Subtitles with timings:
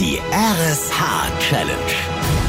[0.00, 2.39] Die RSH-Challenge.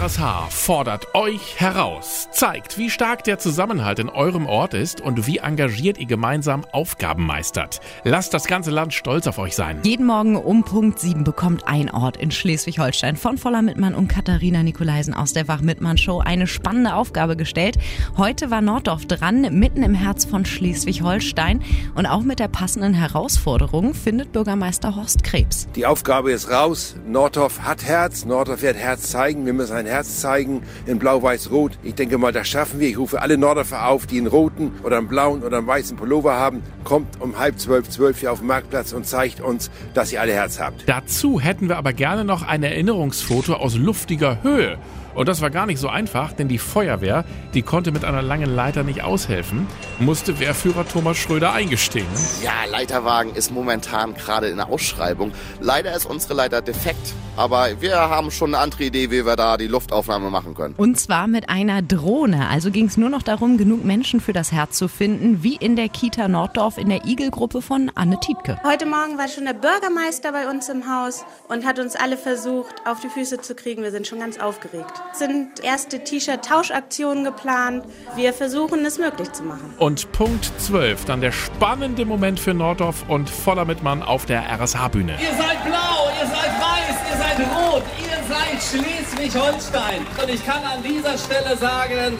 [0.00, 5.38] RSH fordert euch heraus, zeigt, wie stark der Zusammenhalt in eurem Ort ist und wie
[5.38, 7.80] engagiert ihr gemeinsam Aufgaben meistert.
[8.04, 9.80] Lasst das ganze Land stolz auf euch sein.
[9.82, 14.62] Jeden Morgen um Punkt 7 bekommt ein Ort in Schleswig-Holstein von Voller Mittmann und Katharina
[14.62, 17.76] Nikolaisen aus der Wach-Mittmann-Show eine spannende Aufgabe gestellt.
[18.16, 21.60] Heute war Norddorf dran, mitten im Herz von Schleswig-Holstein.
[21.96, 25.66] Und auch mit der passenden Herausforderung findet Bürgermeister Horst Krebs.
[25.74, 26.94] Die Aufgabe ist raus.
[27.04, 28.24] Nordorf hat Herz.
[28.24, 29.44] Nordorf wird Herz zeigen.
[29.44, 31.78] Wir müssen ein Herz zeigen in Blau-Weiß-Rot.
[31.82, 32.88] Ich denke mal, das schaffen wir.
[32.88, 36.34] Ich rufe alle Nordorfer auf, die einen roten oder einen blauen oder einen weißen Pullover
[36.34, 36.62] haben.
[36.84, 40.32] Kommt um halb zwölf, zwölf hier auf den Marktplatz und zeigt uns, dass ihr alle
[40.32, 40.84] Herz habt.
[40.86, 44.78] Dazu hätten wir aber gerne noch ein Erinnerungsfoto aus luftiger Höhe.
[45.18, 48.54] Und das war gar nicht so einfach, denn die Feuerwehr, die konnte mit einer langen
[48.54, 49.66] Leiter nicht aushelfen,
[49.98, 52.06] musste Wehrführer Thomas Schröder eingestehen.
[52.40, 55.32] Ja, Leiterwagen ist momentan gerade in der Ausschreibung.
[55.60, 59.56] Leider ist unsere Leiter defekt, aber wir haben schon eine andere Idee, wie wir da
[59.56, 60.74] die Luftaufnahme machen können.
[60.76, 62.48] Und zwar mit einer Drohne.
[62.48, 65.74] Also ging es nur noch darum, genug Menschen für das Herz zu finden, wie in
[65.74, 68.60] der Kita Norddorf in der Igel-Gruppe von Anne Tietke.
[68.62, 72.76] Heute Morgen war schon der Bürgermeister bei uns im Haus und hat uns alle versucht,
[72.86, 73.82] auf die Füße zu kriegen.
[73.82, 77.84] Wir sind schon ganz aufgeregt sind erste T-Shirt-Tauschaktionen geplant.
[78.16, 79.74] Wir versuchen es möglich zu machen.
[79.78, 85.12] Und Punkt 12, dann der spannende Moment für Norddorf und voller Mittmann auf der RSH-Bühne.
[85.20, 90.06] Ihr seid blau, ihr seid weiß, ihr seid rot, ihr seid Schleswig-Holstein.
[90.22, 92.18] Und ich kann an dieser Stelle sagen,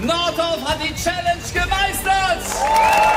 [0.00, 3.07] Nordorf hat die Challenge gemeistert!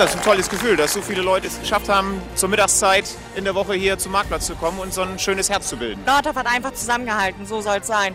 [0.00, 3.04] Ja, es ist ein tolles Gefühl, dass so viele Leute es geschafft haben, zur Mittagszeit
[3.36, 6.02] in der Woche hier zum Marktplatz zu kommen und so ein schönes Herz zu bilden.
[6.06, 8.14] Nordorf hat einfach zusammengehalten, so soll es sein.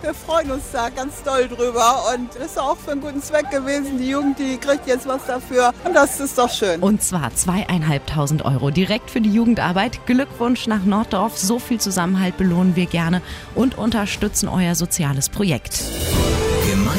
[0.00, 3.50] Wir freuen uns da ganz doll drüber und das ist auch für einen guten Zweck
[3.50, 3.98] gewesen.
[3.98, 6.80] Die Jugend, die kriegt jetzt was dafür und das ist doch schön.
[6.80, 10.06] Und zwar zweieinhalbtausend Euro direkt für die Jugendarbeit.
[10.06, 11.36] Glückwunsch nach Norddorf.
[11.36, 13.20] So viel Zusammenhalt belohnen wir gerne
[13.54, 15.82] und unterstützen euer soziales Projekt.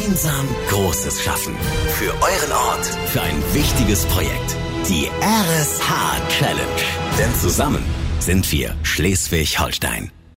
[0.07, 1.53] Gemeinsam Großes schaffen.
[1.97, 2.85] Für euren Ort.
[3.09, 4.55] Für ein wichtiges Projekt.
[4.87, 6.81] Die RSH Challenge.
[7.19, 7.83] Denn zusammen
[8.19, 10.11] sind wir Schleswig-Holstein.